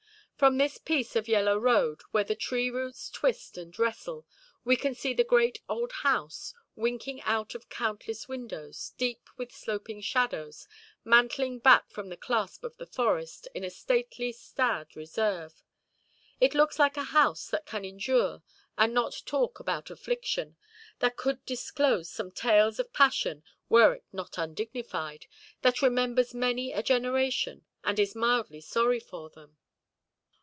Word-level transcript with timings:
From 0.41 0.57
this 0.57 0.79
piece 0.79 1.15
of 1.15 1.27
yellow 1.27 1.55
road, 1.55 2.01
where 2.09 2.23
the 2.23 2.33
tree–roots 2.33 3.11
twist 3.11 3.59
and 3.59 3.77
wrestle, 3.77 4.25
we 4.63 4.75
can 4.75 4.95
see 4.95 5.13
the 5.13 5.23
great 5.23 5.61
old 5.69 5.91
house, 5.91 6.55
winking 6.75 7.21
out 7.21 7.53
of 7.53 7.69
countless 7.69 8.27
windows, 8.27 8.93
deep 8.97 9.29
with 9.37 9.51
sloping 9.51 10.01
shadows, 10.01 10.67
mantling 11.03 11.59
back 11.59 11.91
from 11.91 12.09
the 12.09 12.17
clasp 12.17 12.63
of 12.63 12.75
the 12.77 12.87
forest, 12.87 13.47
in 13.53 13.63
a 13.63 13.69
stately, 13.69 14.31
sad 14.31 14.95
reserve. 14.95 15.61
It 16.39 16.55
looks 16.55 16.79
like 16.79 16.97
a 16.97 17.03
house 17.13 17.47
that 17.49 17.67
can 17.67 17.85
endure 17.85 18.41
and 18.79 18.95
not 18.95 19.21
talk 19.27 19.59
about 19.59 19.91
affliction, 19.91 20.57
that 20.97 21.17
could 21.17 21.45
disclose 21.45 22.09
some 22.09 22.31
tales 22.31 22.79
of 22.79 22.91
passion 22.93 23.43
were 23.69 23.93
it 23.93 24.05
not 24.11 24.39
undignified, 24.39 25.27
that 25.61 25.83
remembers 25.83 26.33
many 26.33 26.71
a 26.73 26.81
generation, 26.81 27.63
and 27.83 27.99
is 27.99 28.15
mildly 28.15 28.59
sorry 28.61 28.99
for 28.99 29.29
them. 29.29 29.57